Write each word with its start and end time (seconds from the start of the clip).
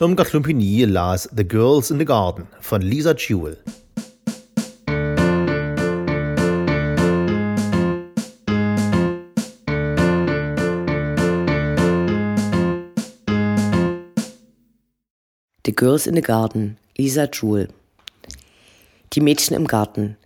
Im 0.00 0.16
Gatlumpini 0.16 0.84
las 0.86 1.28
The 1.34 1.46
Girls 1.46 1.92
in 1.92 2.00
the 2.00 2.04
Garden 2.04 2.48
von 2.60 2.82
Lisa 2.82 3.14
Jewell. 3.14 3.56
The 15.64 15.72
Girls 15.74 16.08
in 16.08 16.16
the 16.16 16.22
Garden, 16.22 16.76
Lisa 16.98 17.28
Jewell. 17.32 17.68
Die 19.12 19.20
Mädchen 19.20 19.56
im 19.56 19.68
Garten. 19.68 20.16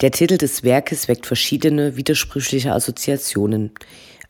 Der 0.00 0.10
Titel 0.10 0.38
des 0.38 0.62
Werkes 0.62 1.06
weckt 1.06 1.26
verschiedene 1.26 1.96
widersprüchliche 1.96 2.72
Assoziationen. 2.72 3.72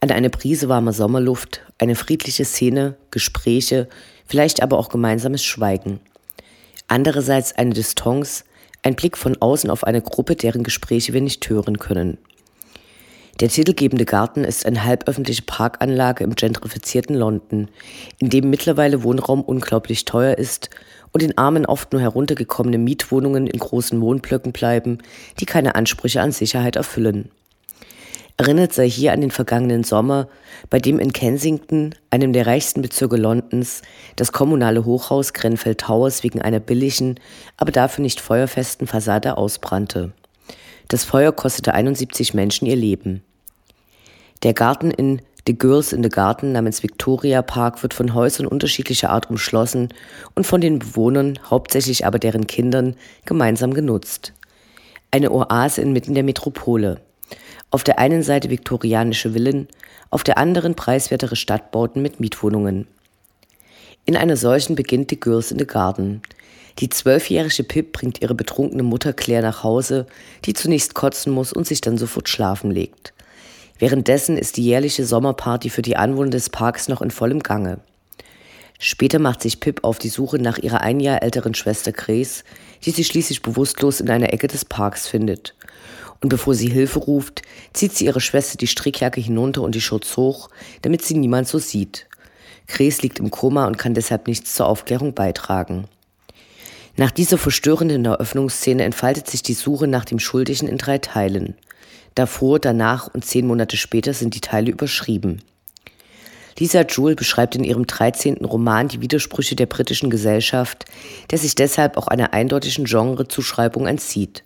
An 0.00 0.10
eine 0.10 0.30
Prise 0.30 0.68
warmer 0.68 0.92
Sommerluft, 0.92 1.60
eine 1.78 1.94
friedliche 1.94 2.44
Szene, 2.44 2.96
Gespräche, 3.10 3.88
vielleicht 4.28 4.62
aber 4.62 4.78
auch 4.78 4.88
gemeinsames 4.88 5.42
Schweigen. 5.42 6.00
Andererseits 6.86 7.56
eine 7.56 7.74
Distanz, 7.74 8.44
ein 8.82 8.94
Blick 8.94 9.16
von 9.16 9.36
außen 9.40 9.70
auf 9.70 9.84
eine 9.84 10.00
Gruppe, 10.00 10.36
deren 10.36 10.62
Gespräche 10.62 11.12
wir 11.12 11.20
nicht 11.20 11.48
hören 11.48 11.78
können. 11.78 12.18
Der 13.40 13.48
titelgebende 13.48 14.04
Garten 14.04 14.42
ist 14.42 14.66
eine 14.66 14.84
halböffentliche 14.84 15.42
Parkanlage 15.42 16.24
im 16.24 16.34
gentrifizierten 16.34 17.14
London, 17.14 17.68
in 18.18 18.30
dem 18.30 18.50
mittlerweile 18.50 19.04
Wohnraum 19.04 19.42
unglaublich 19.42 20.04
teuer 20.04 20.36
ist 20.36 20.70
und 21.12 21.22
in 21.22 21.38
armen 21.38 21.64
oft 21.64 21.92
nur 21.92 22.02
heruntergekommene 22.02 22.78
Mietwohnungen 22.78 23.46
in 23.46 23.58
großen 23.58 24.00
Wohnblöcken 24.00 24.52
bleiben, 24.52 24.98
die 25.38 25.46
keine 25.46 25.76
Ansprüche 25.76 26.20
an 26.20 26.32
Sicherheit 26.32 26.74
erfüllen. 26.74 27.30
Erinnert 28.40 28.72
sei 28.72 28.88
hier 28.88 29.12
an 29.12 29.20
den 29.20 29.32
vergangenen 29.32 29.82
Sommer, 29.82 30.28
bei 30.70 30.78
dem 30.78 31.00
in 31.00 31.12
Kensington, 31.12 31.96
einem 32.10 32.32
der 32.32 32.46
reichsten 32.46 32.82
Bezirke 32.82 33.16
Londons, 33.16 33.82
das 34.14 34.30
kommunale 34.30 34.84
Hochhaus 34.84 35.32
Grenfell 35.32 35.74
Towers 35.74 36.22
wegen 36.22 36.40
einer 36.40 36.60
billigen, 36.60 37.18
aber 37.56 37.72
dafür 37.72 38.02
nicht 38.02 38.20
feuerfesten 38.20 38.86
Fassade 38.86 39.36
ausbrannte. 39.36 40.12
Das 40.86 41.02
Feuer 41.02 41.32
kostete 41.32 41.74
71 41.74 42.32
Menschen 42.32 42.66
ihr 42.66 42.76
Leben. 42.76 43.24
Der 44.44 44.54
Garten 44.54 44.92
in 44.92 45.20
The 45.44 45.58
Girls 45.58 45.92
in 45.92 46.04
the 46.04 46.08
Garden 46.08 46.52
namens 46.52 46.84
Victoria 46.84 47.42
Park 47.42 47.82
wird 47.82 47.92
von 47.92 48.14
Häusern 48.14 48.46
unterschiedlicher 48.46 49.10
Art 49.10 49.30
umschlossen 49.30 49.88
und 50.36 50.46
von 50.46 50.60
den 50.60 50.78
Bewohnern, 50.78 51.40
hauptsächlich 51.50 52.06
aber 52.06 52.20
deren 52.20 52.46
Kindern, 52.46 52.94
gemeinsam 53.24 53.74
genutzt. 53.74 54.32
Eine 55.10 55.32
Oase 55.32 55.80
inmitten 55.82 56.14
der 56.14 56.22
Metropole. 56.22 57.00
Auf 57.70 57.84
der 57.84 57.98
einen 57.98 58.22
Seite 58.22 58.50
viktorianische 58.50 59.32
Villen, 59.32 59.68
auf 60.10 60.24
der 60.24 60.38
anderen 60.38 60.74
preiswertere 60.74 61.36
Stadtbauten 61.36 62.00
mit 62.00 62.20
Mietwohnungen. 62.20 62.86
In 64.04 64.16
einer 64.16 64.36
solchen 64.36 64.74
beginnt 64.74 65.10
The 65.10 65.20
Girls 65.20 65.50
in 65.50 65.58
the 65.58 65.66
Garden. 65.66 66.22
Die 66.78 66.88
zwölfjährige 66.88 67.64
Pip 67.64 67.92
bringt 67.92 68.22
ihre 68.22 68.34
betrunkene 68.34 68.82
Mutter 68.82 69.12
Claire 69.12 69.42
nach 69.42 69.64
Hause, 69.64 70.06
die 70.44 70.54
zunächst 70.54 70.94
kotzen 70.94 71.32
muss 71.32 71.52
und 71.52 71.66
sich 71.66 71.80
dann 71.80 71.98
sofort 71.98 72.28
schlafen 72.28 72.70
legt. 72.70 73.12
Währenddessen 73.78 74.38
ist 74.38 74.56
die 74.56 74.64
jährliche 74.64 75.04
Sommerparty 75.04 75.70
für 75.70 75.82
die 75.82 75.96
Anwohner 75.96 76.30
des 76.30 76.50
Parks 76.50 76.88
noch 76.88 77.02
in 77.02 77.10
vollem 77.10 77.40
Gange. 77.40 77.80
Später 78.78 79.18
macht 79.18 79.42
sich 79.42 79.60
Pip 79.60 79.82
auf 79.82 79.98
die 79.98 80.08
Suche 80.08 80.38
nach 80.38 80.58
ihrer 80.58 80.80
ein 80.80 81.00
Jahr 81.00 81.22
älteren 81.22 81.54
Schwester 81.54 81.92
Grace, 81.92 82.44
die 82.84 82.92
sie 82.92 83.04
schließlich 83.04 83.42
bewusstlos 83.42 84.00
in 84.00 84.08
einer 84.08 84.32
Ecke 84.32 84.46
des 84.46 84.64
Parks 84.64 85.08
findet. 85.08 85.54
Und 86.20 86.30
bevor 86.30 86.54
sie 86.54 86.70
Hilfe 86.70 86.98
ruft, 86.98 87.42
zieht 87.72 87.94
sie 87.94 88.06
ihre 88.06 88.20
Schwester 88.20 88.58
die 88.58 88.66
Strickjacke 88.66 89.20
hinunter 89.20 89.62
und 89.62 89.74
die 89.74 89.80
Schutz 89.80 90.16
hoch, 90.16 90.48
damit 90.82 91.02
sie 91.02 91.14
niemand 91.14 91.46
so 91.46 91.58
sieht. 91.58 92.06
Grace 92.66 93.02
liegt 93.02 93.18
im 93.18 93.30
Koma 93.30 93.66
und 93.66 93.78
kann 93.78 93.94
deshalb 93.94 94.26
nichts 94.26 94.54
zur 94.54 94.66
Aufklärung 94.66 95.14
beitragen. 95.14 95.86
Nach 96.96 97.12
dieser 97.12 97.38
verstörenden 97.38 98.04
Eröffnungsszene 98.04 98.82
entfaltet 98.82 99.30
sich 99.30 99.42
die 99.42 99.54
Suche 99.54 99.86
nach 99.86 100.04
dem 100.04 100.18
Schuldigen 100.18 100.66
in 100.66 100.78
drei 100.78 100.98
Teilen. 100.98 101.54
Davor, 102.16 102.58
danach 102.58 103.06
und 103.06 103.24
zehn 103.24 103.46
Monate 103.46 103.76
später 103.76 104.12
sind 104.12 104.34
die 104.34 104.40
Teile 104.40 104.72
überschrieben. 104.72 105.40
Lisa 106.58 106.80
Jewell 106.80 107.14
beschreibt 107.14 107.54
in 107.54 107.62
ihrem 107.62 107.86
13. 107.86 108.44
Roman 108.44 108.88
die 108.88 109.00
Widersprüche 109.00 109.54
der 109.54 109.66
britischen 109.66 110.10
Gesellschaft, 110.10 110.86
der 111.30 111.38
sich 111.38 111.54
deshalb 111.54 111.96
auch 111.96 112.08
einer 112.08 112.32
eindeutigen 112.32 112.84
Genrezuschreibung 112.84 113.86
entzieht. 113.86 114.42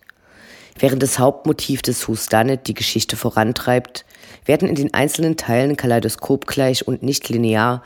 Während 0.79 1.03
das 1.03 1.19
Hauptmotiv 1.19 1.83
des 1.83 2.09
Whodunit 2.09 2.67
die 2.67 2.75
Geschichte 2.75 3.17
vorantreibt, 3.17 4.05
werden 4.45 4.69
in 4.69 4.75
den 4.75 4.95
einzelnen 4.95 5.37
Teilen 5.37 5.77
kaleidoskopgleich 5.77 6.87
und 6.87 7.03
nicht 7.03 7.29
linear 7.29 7.83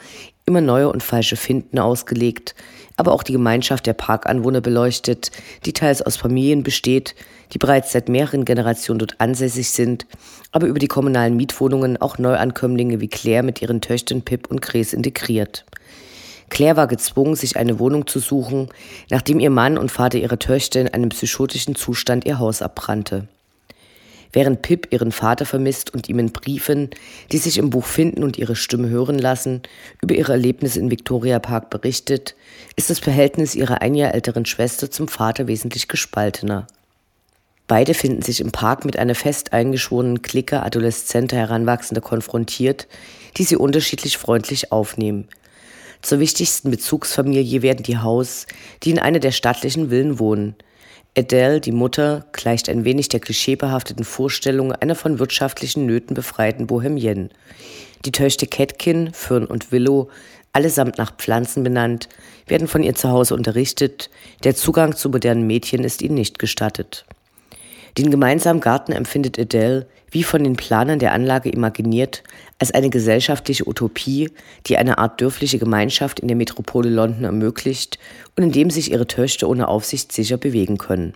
immer 0.46 0.60
neue 0.60 0.90
und 0.90 1.02
falsche 1.02 1.36
Finden 1.36 1.78
ausgelegt, 1.80 2.54
aber 2.96 3.12
auch 3.12 3.24
die 3.24 3.32
Gemeinschaft 3.32 3.84
der 3.86 3.94
Parkanwohner 3.94 4.60
beleuchtet, 4.60 5.32
die 5.64 5.72
teils 5.72 6.02
aus 6.02 6.16
Familien 6.16 6.62
besteht, 6.62 7.16
die 7.52 7.58
bereits 7.58 7.92
seit 7.92 8.08
mehreren 8.08 8.44
Generationen 8.44 9.00
dort 9.00 9.20
ansässig 9.20 9.70
sind, 9.70 10.06
aber 10.52 10.68
über 10.68 10.78
die 10.78 10.86
kommunalen 10.86 11.36
Mietwohnungen 11.36 12.00
auch 12.00 12.18
Neuankömmlinge 12.18 13.00
wie 13.00 13.08
Claire 13.08 13.42
mit 13.42 13.60
ihren 13.60 13.80
Töchtern 13.80 14.22
Pip 14.22 14.48
und 14.48 14.62
Grace 14.62 14.92
integriert. 14.92 15.64
Claire 16.48 16.76
war 16.76 16.86
gezwungen, 16.86 17.36
sich 17.36 17.56
eine 17.56 17.78
Wohnung 17.78 18.06
zu 18.06 18.18
suchen, 18.18 18.68
nachdem 19.10 19.40
ihr 19.40 19.50
Mann 19.50 19.78
und 19.78 19.90
Vater 19.90 20.18
ihrer 20.18 20.38
Töchter 20.38 20.80
in 20.80 20.88
einem 20.88 21.08
psychotischen 21.10 21.74
Zustand 21.74 22.24
ihr 22.24 22.38
Haus 22.38 22.62
abbrannte. 22.62 23.28
Während 24.32 24.62
Pip 24.62 24.92
ihren 24.92 25.12
Vater 25.12 25.46
vermisst 25.46 25.94
und 25.94 26.08
ihm 26.08 26.18
in 26.18 26.32
Briefen, 26.32 26.90
die 27.32 27.38
sich 27.38 27.58
im 27.58 27.70
Buch 27.70 27.86
finden 27.86 28.22
und 28.22 28.36
ihre 28.36 28.54
Stimme 28.56 28.88
hören 28.88 29.18
lassen, 29.18 29.62
über 30.02 30.14
ihre 30.14 30.32
Erlebnisse 30.32 30.78
in 30.78 30.90
Victoria 30.90 31.38
Park 31.38 31.70
berichtet, 31.70 32.34
ist 32.76 32.90
das 32.90 32.98
Verhältnis 32.98 33.54
ihrer 33.54 33.80
ein 33.80 33.94
Jahr 33.94 34.14
älteren 34.14 34.44
Schwester 34.44 34.90
zum 34.90 35.08
Vater 35.08 35.46
wesentlich 35.46 35.88
gespaltener. 35.88 36.66
Beide 37.68 37.94
finden 37.94 38.22
sich 38.22 38.40
im 38.40 38.52
Park 38.52 38.84
mit 38.84 38.98
einer 38.98 39.14
fest 39.14 39.52
eingeschworenen 39.52 40.22
Clique 40.22 40.62
adoleszenter 40.62 41.36
Heranwachsender 41.36 42.00
konfrontiert, 42.00 42.86
die 43.38 43.44
sie 43.44 43.56
unterschiedlich 43.56 44.18
freundlich 44.18 44.70
aufnehmen. 44.70 45.28
Zur 46.02 46.20
wichtigsten 46.20 46.70
Bezugsfamilie 46.70 47.62
werden 47.62 47.82
die 47.82 47.98
Haus, 47.98 48.46
die 48.82 48.90
in 48.90 48.98
einer 48.98 49.18
der 49.18 49.32
stattlichen 49.32 49.88
Villen 49.90 50.18
wohnen. 50.18 50.54
Adele, 51.16 51.60
die 51.60 51.72
Mutter, 51.72 52.26
gleicht 52.32 52.68
ein 52.68 52.84
wenig 52.84 53.08
der 53.08 53.20
klischeebehafteten 53.20 54.04
Vorstellung 54.04 54.72
einer 54.72 54.94
von 54.94 55.18
wirtschaftlichen 55.18 55.86
Nöten 55.86 56.14
befreiten 56.14 56.66
Bohemienne. 56.66 57.30
Die 58.04 58.12
Töchter 58.12 58.46
Catkin, 58.46 59.12
Fern 59.14 59.46
und 59.46 59.72
Willow, 59.72 60.10
allesamt 60.52 60.98
nach 60.98 61.16
Pflanzen 61.16 61.62
benannt, 61.62 62.08
werden 62.46 62.68
von 62.68 62.82
ihr 62.82 62.94
zu 62.94 63.08
Hause 63.08 63.34
unterrichtet, 63.34 64.10
der 64.44 64.54
Zugang 64.54 64.94
zu 64.94 65.08
modernen 65.08 65.46
Mädchen 65.46 65.84
ist 65.84 66.02
ihnen 66.02 66.14
nicht 66.14 66.38
gestattet. 66.38 67.06
Den 67.98 68.10
gemeinsamen 68.10 68.60
Garten 68.60 68.92
empfindet 68.92 69.38
Adele, 69.38 69.86
wie 70.10 70.22
von 70.22 70.44
den 70.44 70.56
Planern 70.56 70.98
der 70.98 71.12
Anlage 71.12 71.48
imaginiert, 71.48 72.22
als 72.58 72.72
eine 72.72 72.90
gesellschaftliche 72.90 73.66
Utopie, 73.66 74.30
die 74.66 74.76
eine 74.76 74.98
Art 74.98 75.20
dörfliche 75.20 75.58
Gemeinschaft 75.58 76.20
in 76.20 76.28
der 76.28 76.36
Metropole 76.36 76.90
London 76.90 77.24
ermöglicht 77.24 77.98
und 78.36 78.44
in 78.44 78.52
dem 78.52 78.70
sich 78.70 78.92
ihre 78.92 79.06
Töchter 79.06 79.48
ohne 79.48 79.68
Aufsicht 79.68 80.12
sicher 80.12 80.36
bewegen 80.36 80.76
können. 80.76 81.14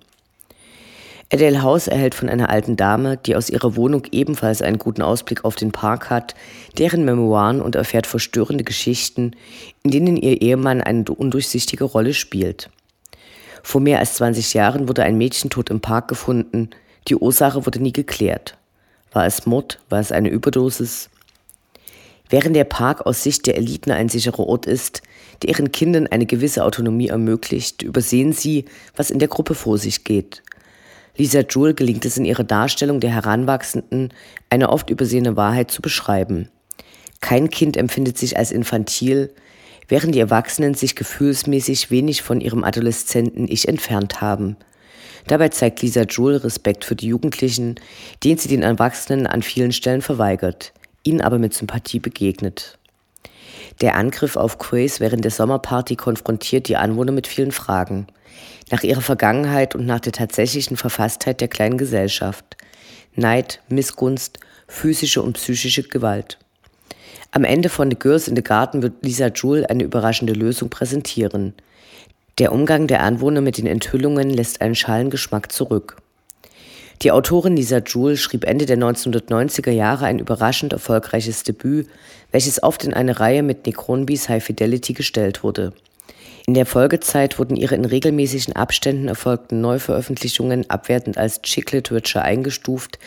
Adele 1.33 1.63
House 1.63 1.87
erhält 1.87 2.15
von 2.15 2.29
einer 2.29 2.51
alten 2.51 2.77
Dame, 2.77 3.17
die 3.17 3.37
aus 3.37 3.51
ihrer 3.51 3.77
Wohnung 3.77 4.03
ebenfalls 4.11 4.63
einen 4.63 4.79
guten 4.79 5.03
Ausblick 5.03 5.45
auf 5.45 5.55
den 5.55 5.71
Park 5.71 6.11
hat, 6.11 6.35
deren 6.77 7.05
Memoiren 7.05 7.61
und 7.61 7.77
erfährt 7.77 8.09
verstörende 8.09 8.65
Geschichten, 8.65 9.33
in 9.85 9.93
denen 9.93 10.17
ihr 10.17 10.43
Ehemann 10.43 10.81
eine 10.81 11.05
undurchsichtige 11.05 11.85
Rolle 11.85 12.15
spielt. 12.15 12.69
Vor 13.63 13.81
mehr 13.81 13.99
als 13.99 14.15
20 14.15 14.55
Jahren 14.55 14.89
wurde 14.89 15.03
ein 15.03 15.19
Mädchen 15.19 15.51
tot 15.51 15.71
im 15.71 15.81
Park 15.81 16.09
gefunden. 16.09 16.71
Die 17.09 17.17
Ursache 17.17 17.67
wurde 17.67 17.81
nie 17.81 17.93
geklärt. 17.93 18.57
War 19.13 19.27
es 19.27 19.47
Mord? 19.47 19.81
War 19.89 20.01
es 20.01 20.13
eine 20.13 20.29
Überdosis? 20.29 21.11
Während 22.29 22.55
der 22.55 22.65
Park 22.65 23.07
aus 23.07 23.25
Sicht 23.25 23.47
der 23.47 23.57
Eliten 23.57 23.91
ein 23.91 24.09
sicherer 24.09 24.47
Ort 24.47 24.67
ist, 24.67 25.03
der 25.43 25.51
ihren 25.51 25.73
Kindern 25.73 26.07
eine 26.07 26.27
gewisse 26.27 26.65
Autonomie 26.65 27.09
ermöglicht, 27.09 27.83
übersehen 27.83 28.33
sie, 28.33 28.67
was 28.97 29.11
in 29.11 29.19
der 29.19 29.29
Gruppe 29.29 29.55
vor 29.55 29.79
sich 29.79 30.05
geht. 30.05 30.43
Lisa 31.17 31.41
Jewell 31.41 31.75
gelingt 31.75 32.05
es 32.05 32.17
in 32.17 32.25
ihrer 32.25 32.45
Darstellung 32.45 33.01
der 33.01 33.11
Heranwachsenden, 33.11 34.13
eine 34.49 34.69
oft 34.69 34.91
übersehene 34.91 35.37
Wahrheit 35.37 35.73
zu 35.73 35.83
beschreiben. 35.83 36.49
Kein 37.21 37.51
Kind 37.51 37.77
empfindet 37.77 38.17
sich 38.17 38.37
als 38.39 38.53
infantil, 38.53 39.35
während 39.91 40.15
die 40.15 40.21
Erwachsenen 40.21 40.75
sich 40.75 40.95
gefühlsmäßig 40.95 41.91
wenig 41.91 42.23
von 42.23 42.41
ihrem 42.41 42.65
adoleszenten 42.65 43.47
Ich 43.49 43.69
entfernt 43.69 44.21
haben. 44.21 44.57
Dabei 45.27 45.51
zeigt 45.51 45.83
Lisa 45.83 46.03
Jewell 46.03 46.39
Respekt 46.39 46.85
für 46.85 46.97
die 46.97 47.09
Jugendlichen, 47.09 47.75
den 48.25 48.39
sie 48.39 48.49
den 48.49 48.63
Erwachsenen 48.63 49.27
an 49.27 49.43
vielen 49.43 49.73
Stellen 49.73 50.01
verweigert, 50.01 50.73
ihnen 51.03 51.21
aber 51.21 51.39
mit 51.39 51.53
Sympathie 51.53 51.99
begegnet. 51.99 52.79
Der 53.81 53.97
Angriff 53.97 54.37
auf 54.37 54.59
Grace 54.59 55.01
während 55.01 55.25
der 55.25 55.31
Sommerparty 55.33 55.97
konfrontiert 55.97 56.69
die 56.69 56.77
Anwohner 56.77 57.13
mit 57.13 57.27
vielen 57.27 57.53
Fragen. 57.53 58.07
Nach 58.71 58.83
ihrer 58.83 59.01
Vergangenheit 59.01 59.75
und 59.75 59.87
nach 59.87 60.01
der 60.01 60.13
tatsächlichen 60.13 60.77
Verfasstheit 60.77 61.41
der 61.41 61.49
kleinen 61.49 61.79
Gesellschaft. 61.79 62.57
Neid, 63.17 63.61
Missgunst, 63.69 64.39
physische 64.69 65.23
und 65.23 65.33
psychische 65.33 65.83
Gewalt. 65.83 66.39
Am 67.33 67.45
Ende 67.45 67.69
von 67.69 67.89
The 67.89 67.97
Girls 67.97 68.27
in 68.27 68.35
the 68.35 68.43
Garden 68.43 68.83
wird 68.83 69.05
Lisa 69.05 69.29
Jewell 69.29 69.65
eine 69.65 69.85
überraschende 69.85 70.33
Lösung 70.33 70.69
präsentieren. 70.69 71.55
Der 72.39 72.51
Umgang 72.51 72.89
der 72.89 73.03
Anwohner 73.03 73.41
mit 73.41 73.57
den 73.57 73.69
Enthüllungen 73.69 74.31
lässt 74.31 74.61
einen 74.61 74.75
schalen 74.75 75.11
Geschmack 75.11 75.53
zurück. 75.53 75.99
Die 77.03 77.13
Autorin 77.13 77.57
Lisa 77.57 77.79
Jewell 77.79 78.17
schrieb 78.17 78.45
Ende 78.45 78.67
der 78.67 78.79
1990er 78.79 79.71
Jahre 79.71 80.07
ein 80.07 80.19
überraschend 80.19 80.73
erfolgreiches 80.73 81.45
Debüt, 81.45 81.89
welches 82.33 82.65
oft 82.65 82.83
in 82.83 82.95
eine 82.95 83.21
Reihe 83.21 83.45
mit 83.45 83.65
Nick 83.65 83.87
Hornbys 83.87 84.29
High 84.29 84.43
Fidelity 84.43 84.93
gestellt 84.93 85.45
wurde. 85.45 85.73
In 86.47 86.55
der 86.55 86.67
Folgezeit 86.67 87.39
wurden 87.39 87.55
ihre 87.55 87.77
in 87.77 87.85
regelmäßigen 87.85 88.57
Abständen 88.57 89.07
erfolgten 89.07 89.61
Neuveröffentlichungen 89.61 90.69
abwertend 90.69 91.17
als 91.17 91.43
Chick 91.43 91.71
Literature 91.71 92.25
eingestuft, 92.25 92.99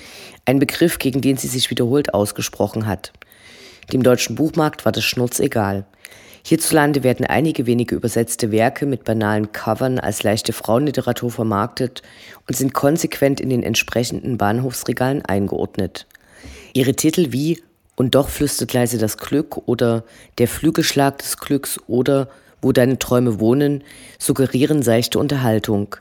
ein 0.46 0.60
Begriff, 0.60 0.98
gegen 0.98 1.20
den 1.20 1.36
sie 1.36 1.50
sich 1.50 1.70
wiederholt 1.70 2.14
ausgesprochen 2.14 2.86
hat. 2.86 3.12
Dem 3.92 4.04
deutschen 4.04 4.36
Buchmarkt 4.36 4.86
war 4.86 4.92
das 4.92 5.04
Schnurz 5.04 5.40
egal. 5.40 5.86
Hierzulande 6.46 7.04
werden 7.04 7.26
einige 7.26 7.66
wenige 7.66 7.96
übersetzte 7.96 8.52
Werke 8.52 8.86
mit 8.86 9.06
banalen 9.06 9.54
Covern 9.54 9.98
als 9.98 10.24
leichte 10.24 10.52
Frauenliteratur 10.52 11.32
vermarktet 11.32 12.02
und 12.48 12.58
sind 12.58 12.74
konsequent 12.74 13.40
in 13.40 13.50
den 13.50 13.64
entsprechenden 13.64 14.38
Bahnhofsregalen 14.38 15.24
eingeordnet. 15.24 16.06
Ihre 16.74 16.96
Titel 16.96 17.32
wie 17.32 17.64
Und 17.96 18.16
doch 18.16 18.28
flüstert 18.28 18.74
leise 18.74 18.98
das 18.98 19.18
Glück 19.18 19.58
oder 19.68 20.04
Der 20.38 20.50
Flügelschlag 20.50 21.20
des 21.20 21.38
Glücks 21.38 21.80
oder 21.88 22.28
Wo 22.62 22.74
deine 22.74 23.00
Träume 23.00 23.40
wohnen 23.40 23.84
suggerieren 24.20 24.84
seichte 24.84 25.20
Unterhaltung, 25.20 25.96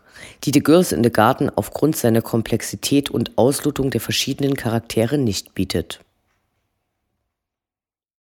die 0.44 0.52
The 0.52 0.62
Girls 0.62 0.92
in 0.92 1.04
the 1.04 1.10
Garden 1.10 1.50
aufgrund 1.54 1.96
seiner 1.96 2.22
Komplexität 2.22 3.10
und 3.10 3.36
Auslotung 3.36 3.90
der 3.90 4.00
verschiedenen 4.00 4.54
Charaktere 4.54 5.18
nicht 5.18 5.54
bietet. 5.54 6.00